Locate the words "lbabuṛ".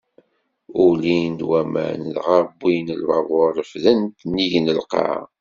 3.01-3.47